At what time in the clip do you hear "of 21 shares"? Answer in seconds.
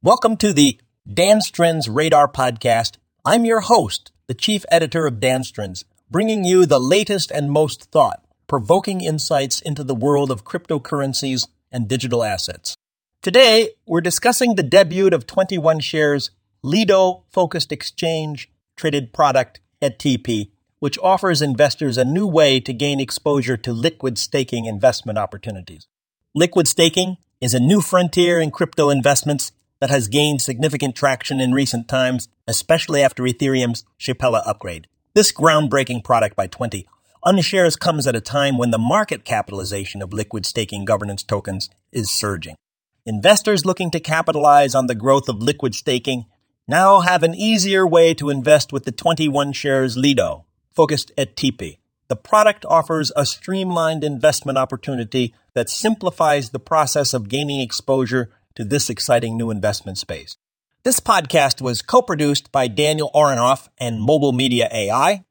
15.08-16.30